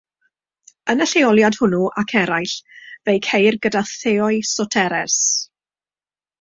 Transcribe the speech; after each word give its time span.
Yn 0.93 1.03
y 1.03 1.05
lleoliad 1.11 1.57
hwnnw 1.59 1.81
ac 2.03 2.15
eraill 2.23 2.55
fe'i 3.11 3.21
ceir 3.29 3.61
gyda 3.67 3.85
"theoi 3.93 4.43
soteres". 4.57 5.23